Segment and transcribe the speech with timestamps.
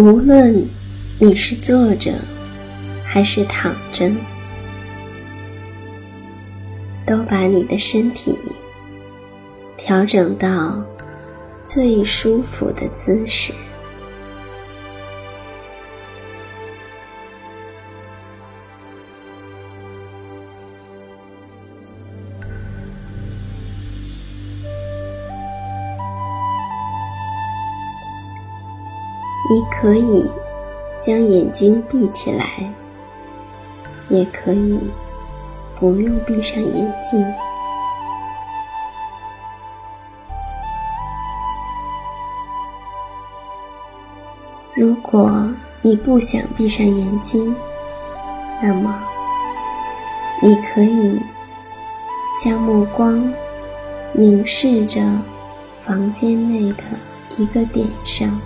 [0.00, 0.66] 无论
[1.18, 2.14] 你是坐着
[3.04, 4.10] 还是躺着，
[7.04, 8.34] 都把你的身体
[9.76, 10.82] 调整到
[11.66, 13.52] 最舒服的姿势。
[29.50, 30.30] 你可以
[31.00, 32.72] 将眼睛闭起来，
[34.08, 34.78] 也可以
[35.74, 37.26] 不用闭上眼睛。
[44.76, 47.52] 如果你不想闭上眼睛，
[48.62, 49.02] 那么
[50.40, 51.20] 你可以
[52.40, 53.34] 将目光
[54.12, 55.00] 凝视着
[55.80, 56.84] 房间内的
[57.36, 58.40] 一个点上。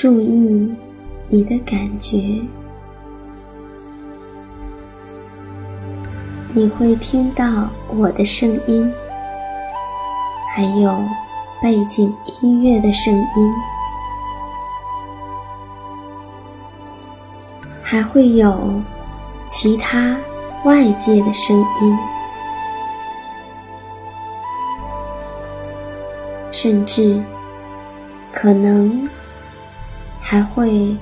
[0.00, 0.72] 注意
[1.28, 2.16] 你的感觉，
[6.52, 8.88] 你会听到我的声音，
[10.54, 11.02] 还有
[11.60, 13.52] 背景音乐的声音，
[17.82, 18.80] 还会有
[19.48, 20.16] 其他
[20.62, 21.98] 外界的声音，
[26.52, 27.20] 甚至
[28.32, 29.08] 可能
[30.30, 30.94] 还会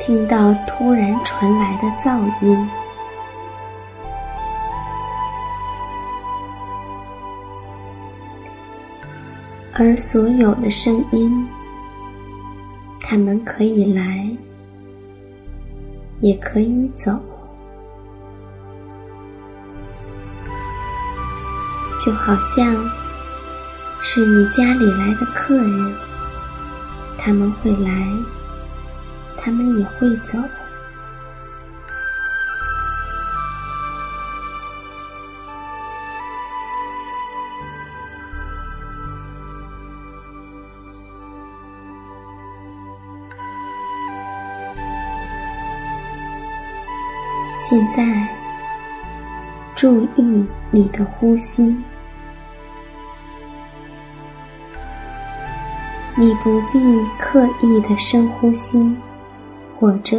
[0.00, 2.68] 听到突然传来的噪音。
[9.72, 11.48] 而所有的声音，
[13.00, 14.28] 它们可以来，
[16.18, 17.12] 也可以走，
[22.04, 22.74] 就好像
[24.00, 25.94] 是你家里来的客人，
[27.16, 28.08] 他们会来，
[29.44, 30.38] 他们也会走。
[47.68, 48.28] 现在，
[49.74, 51.74] 注意你的呼吸。
[56.14, 56.78] 你不必
[57.18, 58.94] 刻意的深呼吸，
[59.82, 60.16] 或者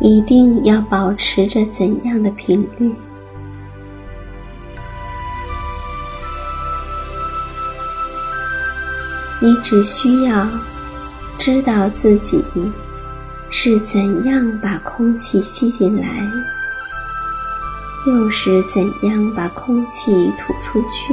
[0.00, 2.92] 一定要保持着怎样的频率。
[9.40, 10.48] 你只需要
[11.38, 12.44] 知道自己。
[13.54, 16.26] 是怎样把空气吸进来，
[18.06, 21.12] 又是怎样把空气吐出去？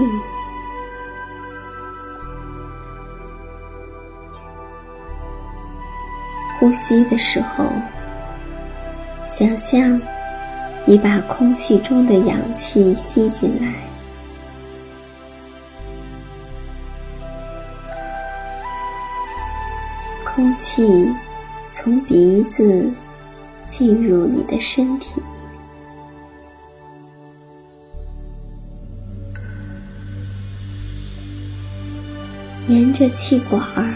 [6.69, 7.65] 呼吸的时候，
[9.27, 9.99] 想象
[10.85, 13.73] 你把空气中的氧气吸进来，
[20.23, 21.09] 空气。
[21.71, 22.91] 从鼻子
[23.67, 25.21] 进入你的身体，
[32.67, 33.93] 沿着气管儿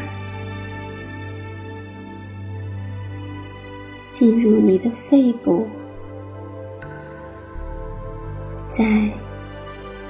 [4.14, 5.68] 进入你的肺部，
[8.70, 8.86] 再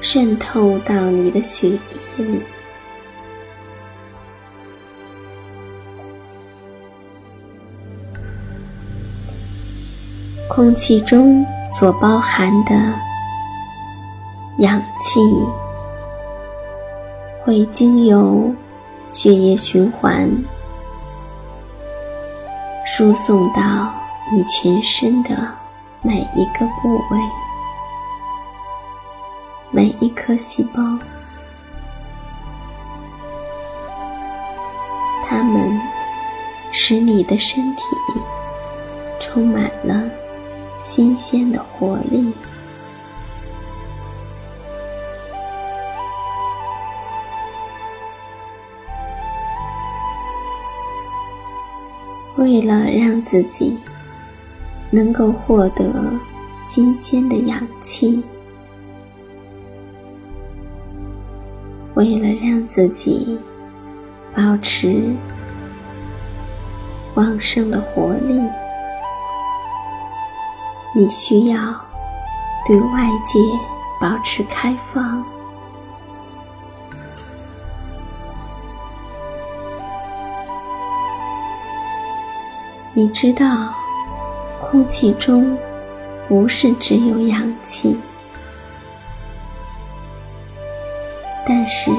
[0.01, 1.77] 渗透到你的血液
[2.17, 2.41] 里。
[10.49, 12.75] 空气中所包含的
[14.57, 15.19] 氧气，
[17.41, 18.53] 会经由
[19.09, 20.29] 血液循环
[22.95, 23.91] 输送到
[24.31, 25.51] 你全身的
[26.03, 27.19] 每一个部位、
[29.71, 30.99] 每一颗细胞，
[35.25, 35.81] 它们
[36.71, 37.81] 使你的身体
[39.19, 40.03] 充满了。
[40.79, 42.31] 新鲜的活力。
[52.53, 53.75] 为了让自己
[54.91, 55.91] 能够获得
[56.61, 58.21] 新鲜的氧气，
[61.95, 63.39] 为了让自己
[64.35, 65.15] 保持
[67.15, 68.39] 旺盛的活力。
[70.95, 71.57] 你需要
[72.67, 73.39] 对外界
[73.99, 75.25] 保持开放。
[82.93, 83.73] 你知道，
[84.61, 85.57] 空气中
[86.27, 87.97] 不是只有氧气，
[91.45, 91.91] 但是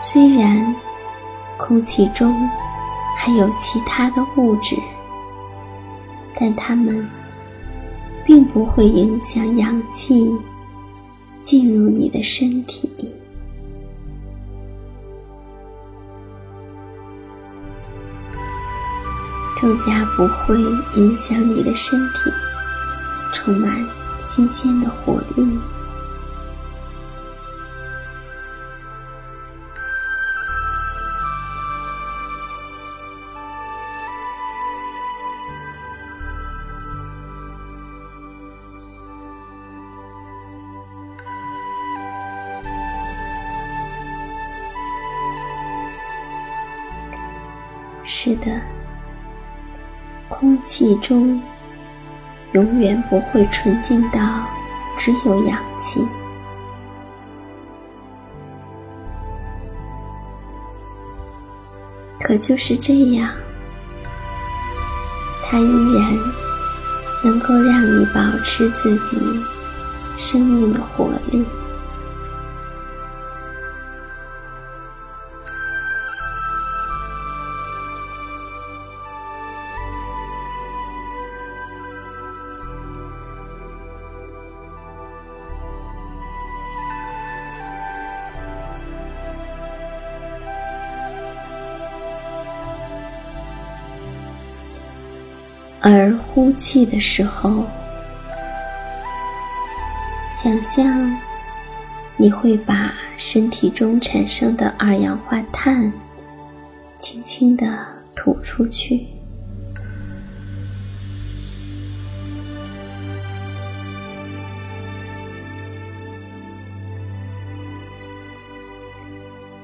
[0.00, 0.74] 虽然
[1.56, 2.48] 空气中
[3.16, 4.76] 还有其他的物质，
[6.38, 7.08] 但它们。
[8.28, 10.28] 并不会影响氧气
[11.44, 12.90] 进入你的身体，
[19.66, 20.56] 更加不会
[20.94, 22.32] 影响你的身体
[23.32, 23.84] 充满
[24.20, 25.58] 新鲜的活力。
[48.04, 48.75] 是的，
[50.28, 51.40] 空气中
[52.52, 54.20] 永远不会纯净到
[54.98, 56.06] 只有氧气。
[62.20, 63.30] 可就是这样，
[65.44, 66.12] 它依然
[67.22, 69.16] 能够让你保持自己
[70.18, 71.46] 生命的活力。
[95.88, 97.64] 而呼气的时候，
[100.28, 101.16] 想象
[102.16, 105.92] 你会把身体中产生的二氧化碳
[106.98, 109.06] 轻轻地吐出去。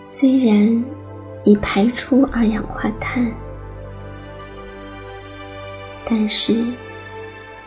[0.09, 0.85] 虽然
[1.43, 3.29] 你排出二氧化碳。
[6.14, 6.62] 但是，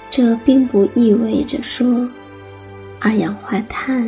[0.08, 2.08] 这并不意味着说，
[3.00, 4.08] 二氧化碳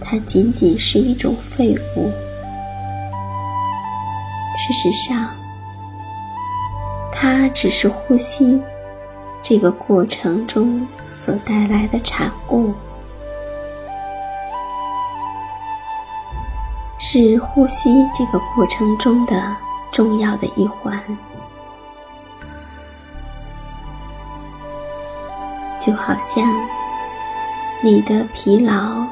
[0.00, 2.08] 它仅仅是一种废物。
[4.56, 5.30] 事实上，
[7.12, 8.62] 它只是呼吸
[9.42, 12.72] 这个过程中所带来的产物，
[17.00, 19.56] 是呼吸这个过程中的
[19.90, 21.02] 重要的一环。
[25.80, 26.44] 就好像
[27.82, 29.06] 你的疲劳、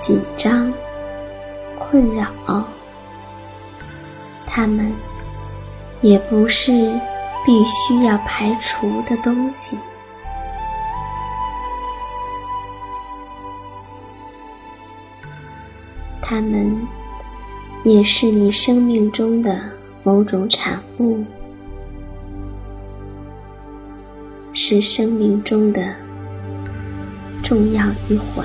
[0.00, 0.72] 紧张、
[1.78, 2.64] 困扰，
[4.46, 4.90] 他们
[6.00, 6.72] 也不是
[7.44, 9.76] 必须要排除的东西，
[16.22, 16.88] 他们
[17.84, 19.60] 也是你生命中的
[20.02, 21.22] 某种产物。
[24.68, 25.80] 是生命中的
[27.40, 28.44] 重要一环。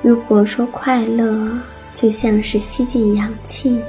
[0.00, 1.58] 如果说快乐
[1.92, 3.82] 就像是吸进氧气。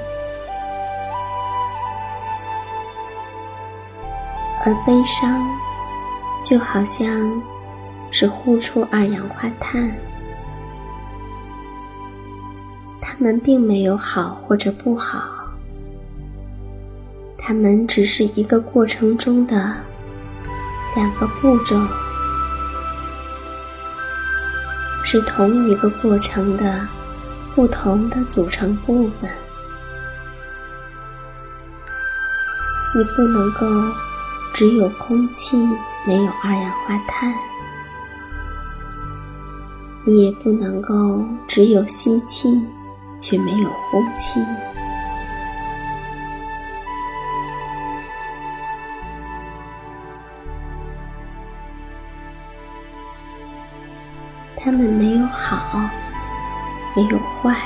[4.62, 5.40] 而悲伤，
[6.44, 7.42] 就好像
[8.10, 9.90] 是呼出二氧化碳，
[13.00, 15.22] 它们并没有好或者不好，
[17.38, 19.74] 它们只是一个过程中的
[20.94, 21.74] 两个步骤，
[25.02, 26.86] 是同一个过程的
[27.54, 29.30] 不同的组成部分，
[32.94, 33.66] 你不能够。
[34.52, 35.56] 只有空气，
[36.06, 37.32] 没有二氧化碳。
[40.04, 42.62] 你也不能够只有吸气，
[43.18, 44.44] 却没有呼气。
[54.62, 55.88] 它们没有好，
[56.94, 57.56] 没有坏。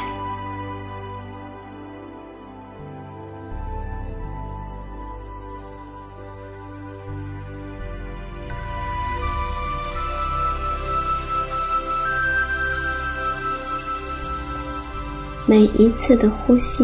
[15.47, 16.83] 每一次的呼吸，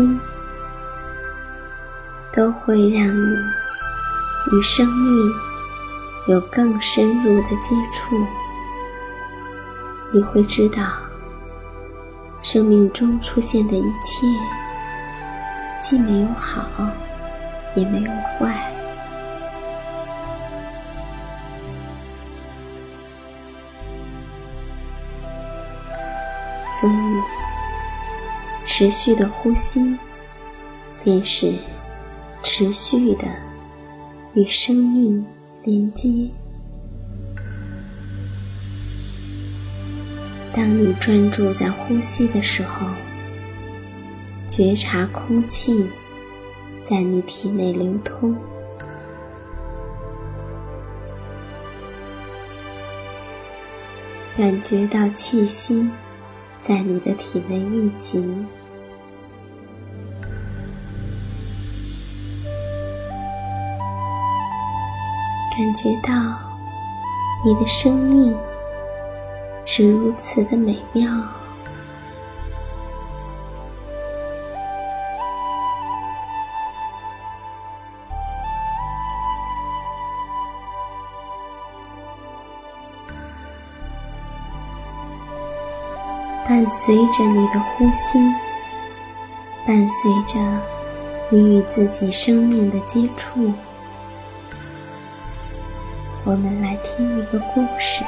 [2.30, 3.36] 都会让你
[4.52, 5.32] 与生命
[6.28, 8.22] 有更深入的接触。
[10.12, 10.82] 你会知道，
[12.42, 14.26] 生命中出现的一切，
[15.82, 16.62] 既没有好，
[17.74, 18.70] 也没有坏。
[26.70, 27.39] 所以。
[28.80, 29.94] 持续的呼吸，
[31.04, 31.52] 便是
[32.42, 33.26] 持续的
[34.32, 35.22] 与生命
[35.62, 36.30] 连接。
[40.54, 42.86] 当你专注在呼吸的时候，
[44.48, 45.86] 觉察空气
[46.82, 48.34] 在你体内流通，
[54.38, 55.90] 感觉到气息
[56.62, 58.46] 在你的体内运行。
[65.60, 66.14] 感觉到
[67.44, 68.34] 你的生命
[69.66, 71.06] 是如此的美妙。
[86.48, 88.18] 伴随着你的呼吸，
[89.66, 90.40] 伴随着
[91.28, 93.52] 你与自己生命的接触，
[96.24, 98.04] 我们来听一个故事。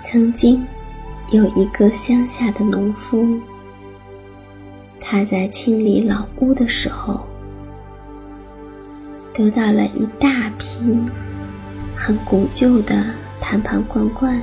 [0.00, 0.64] 曾经
[1.32, 3.40] 有一个乡下的农夫，
[5.00, 7.20] 他在清理老屋的时候。
[9.32, 11.00] 得到了一大批
[11.96, 12.94] 很古旧的
[13.40, 14.42] 盘盘罐罐，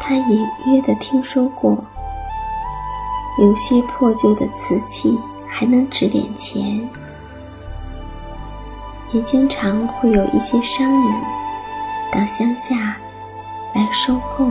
[0.00, 1.82] 他隐约的听说过，
[3.38, 6.88] 有些破旧的瓷器还能值点钱，
[9.12, 11.20] 也经常会有一些商人
[12.12, 12.96] 到乡下
[13.74, 14.50] 来收购。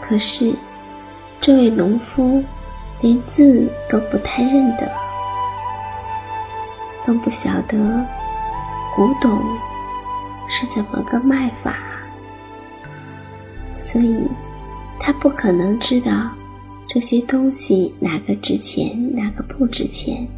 [0.00, 0.54] 可是，
[1.40, 2.42] 这位农夫。
[3.00, 4.90] 连字都不太认得，
[7.06, 8.04] 更不晓得
[8.96, 9.40] 古董
[10.48, 11.76] 是怎么个卖法，
[13.78, 14.28] 所以
[15.08, 16.12] 他不可能知道
[16.86, 20.28] 这些东西哪个值钱，哪个不值钱，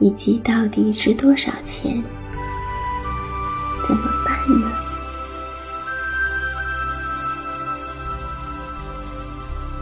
[0.00, 2.02] 以及到底值多少钱，
[3.86, 4.68] 怎么办呢？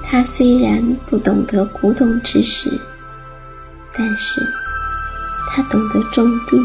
[0.05, 2.71] 他虽然不懂得古董知识，
[3.95, 4.43] 但是
[5.49, 6.63] 他懂得种地。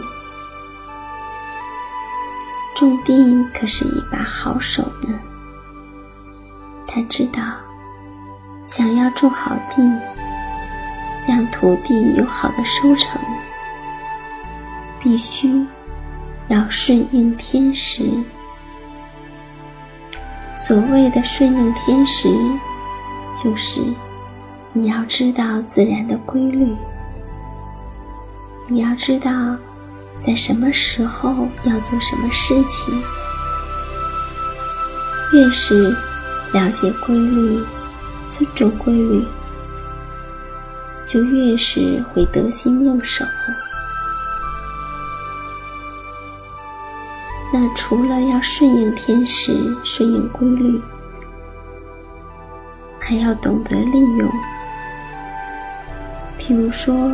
[2.76, 3.14] 种地
[3.58, 5.18] 可是一把好手呢。
[6.98, 7.44] 他知道，
[8.66, 9.84] 想要种好地，
[11.28, 13.22] 让土地有好的收成，
[15.00, 15.64] 必须
[16.48, 18.10] 要顺应天时。
[20.58, 22.28] 所谓的顺应天时。
[23.40, 23.80] 就是
[24.74, 26.76] 你要知道自然的规律，
[28.68, 29.56] 你要知道
[30.20, 33.00] 在什么时候要做什么事情。
[35.34, 35.96] 越是
[36.54, 37.64] 了解规律、
[38.30, 39.26] 尊重规律，
[41.06, 43.26] 就越是会得心应手。
[47.54, 50.82] 那除了要顺应天时、顺应规律。
[53.00, 54.30] 还要懂得利用，
[56.38, 57.10] 譬如说，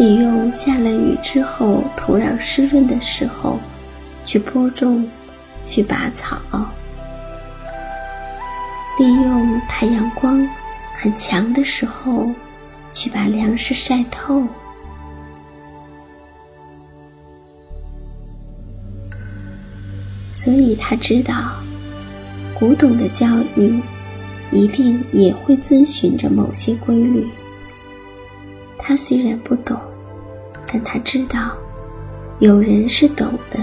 [0.00, 3.60] 利用下了雨之后土壤湿润的时候，
[4.26, 5.08] 去播种、
[5.64, 6.38] 去拔草；
[9.00, 10.46] 利用太阳光
[10.94, 12.30] 很强的时候，
[12.92, 14.46] 去把粮食晒透。
[20.34, 21.34] 所以他知道，
[22.58, 23.80] 古董的交易。
[24.52, 27.24] 一定也会遵循着某些规律。
[28.76, 29.78] 他虽然不懂，
[30.66, 31.52] 但他知道，
[32.40, 33.60] 有人是懂的。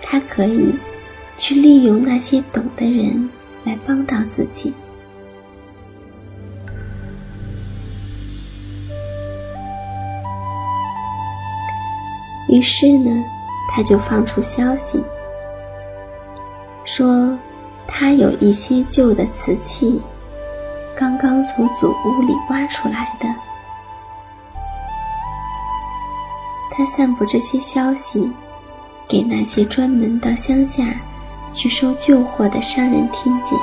[0.00, 0.74] 他可以
[1.36, 3.28] 去利用那些懂的人
[3.64, 4.72] 来帮到自己。
[12.48, 13.24] 于是呢，
[13.70, 15.02] 他就放出消息，
[16.84, 17.38] 说。
[17.92, 20.00] 他有一些旧的瓷器，
[20.96, 23.26] 刚刚从祖屋里挖出来的。
[26.70, 28.32] 他散布这些消息，
[29.08, 30.84] 给那些专门到乡下
[31.52, 33.58] 去收旧货的商人听见。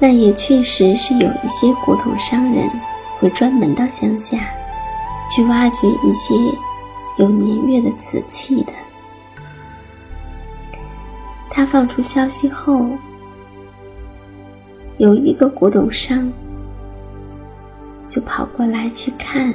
[0.00, 2.70] 那也确实是有一些古董商人
[3.18, 4.38] 会专门到乡下。
[5.30, 6.34] 去挖掘一些
[7.18, 8.72] 有年月的瓷器的。
[11.50, 12.86] 他放出消息后，
[14.96, 16.32] 有一个古董商
[18.08, 19.52] 就跑过来去看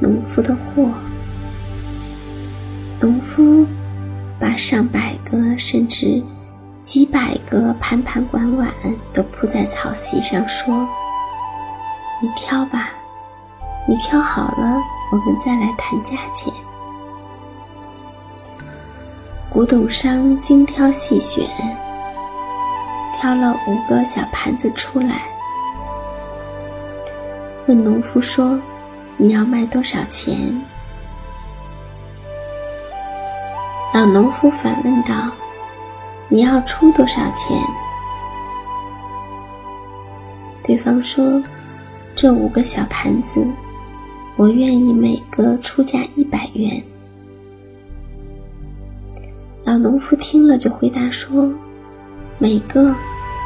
[0.00, 0.90] 农夫的货。
[3.00, 3.66] 农夫
[4.38, 6.22] 把上百个甚至
[6.82, 8.68] 几百个盘盘碗碗
[9.12, 10.88] 都铺在草席上，说
[12.22, 12.90] ：“你挑吧。”
[13.84, 16.54] 你挑好了，我们再来谈价钱。
[19.50, 21.44] 古董商精挑细选，
[23.18, 25.22] 挑了五个小盘子出来，
[27.72, 28.60] 问农夫说
[29.16, 30.54] ：“你要卖多少钱？”
[33.94, 35.32] 老农夫反问道
[36.28, 37.58] ：“你要出多少钱？”
[40.62, 41.42] 对方说
[42.14, 43.42] ：“这五个小盘子，
[44.36, 46.82] 我愿意每个出价一百元。”
[49.64, 51.50] 老农夫听了就回答说
[52.38, 52.94] ：“每个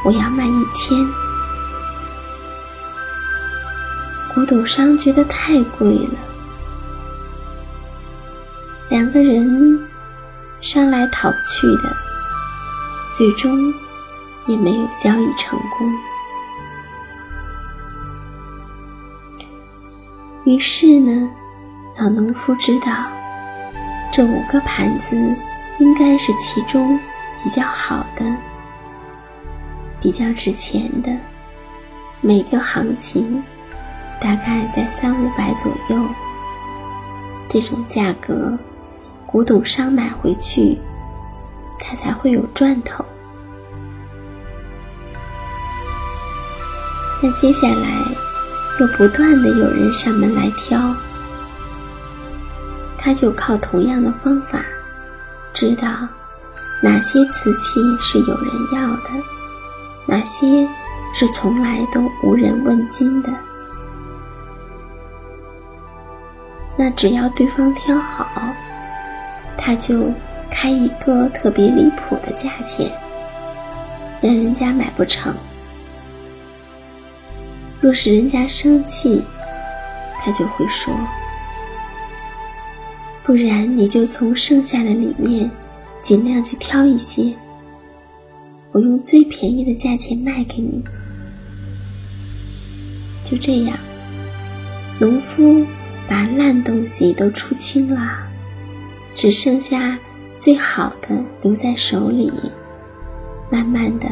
[0.03, 0.97] 我要卖一千。”
[4.37, 6.19] 古董商觉得太贵了，
[8.87, 9.89] 两个人
[10.61, 11.89] 商来讨去的，
[13.15, 13.73] 最终
[14.45, 15.91] 也没有交易成功。
[20.45, 21.31] 于是呢，
[21.97, 23.07] 老农夫知道，
[24.13, 25.15] 这五个盘子
[25.79, 26.99] 应该是其中
[27.43, 28.23] 比较好的、
[29.99, 31.11] 比较值钱的，
[32.21, 33.43] 每个行情
[34.19, 36.01] 大概在三五百左右。
[37.49, 38.57] 这种价格，
[39.25, 40.77] 古董商买回去，
[41.79, 43.05] 他才会有赚头。
[47.21, 47.87] 那接下来。
[48.79, 50.95] 又不断的有人上门来挑，
[52.95, 54.63] 他就靠同样的方法，
[55.51, 55.87] 知道
[56.83, 59.09] 哪些瓷器是有人要的，
[60.05, 60.69] 哪些
[61.11, 63.33] 是从来都无人问津的。
[66.77, 68.53] 那只要对方挑好，
[69.57, 70.11] 他就
[70.49, 72.91] 开一个特别离谱的价钱，
[74.21, 75.33] 让人家买不成。
[77.81, 79.23] 若是人家生气，
[80.19, 80.93] 他就会说
[83.23, 85.49] ：“不然你就从剩下的里面
[86.01, 87.33] 尽量去挑一些，
[88.71, 90.83] 我用最便宜的价钱卖给你。”
[93.23, 93.77] 就这样，
[94.99, 95.65] 农夫
[96.07, 98.27] 把烂东西都出清了，
[99.13, 99.97] 只剩下
[100.39, 102.31] 最好的留在手里，
[103.49, 104.07] 慢慢的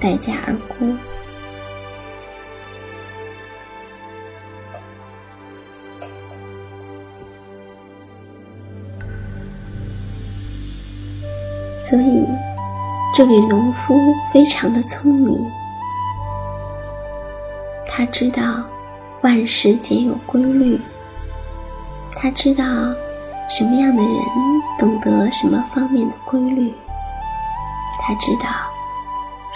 [0.00, 0.94] 待价而沽。
[11.78, 12.26] 所以，
[13.14, 13.94] 这位农夫
[14.32, 15.38] 非常的聪明。
[17.86, 18.64] 他知道
[19.22, 20.80] 万事皆有规律，
[22.26, 22.64] 他知道
[23.48, 24.16] 什么样的人
[24.76, 26.74] 懂得什么方面的规律，
[28.02, 28.48] 他知道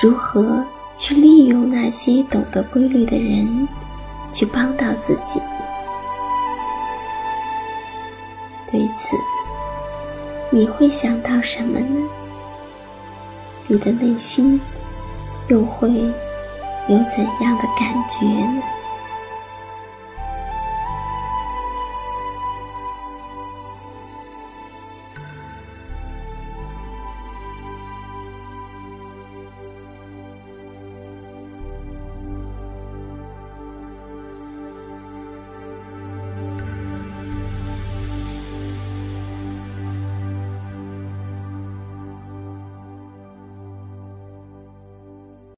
[0.00, 0.64] 如何
[0.96, 3.66] 去利用那些懂得规律的人
[4.30, 5.42] 去帮到自己。
[8.70, 9.16] 对此，
[10.50, 12.08] 你会想到什么呢？
[13.66, 14.60] 你的内心
[15.48, 18.62] 又会有怎样的感觉呢？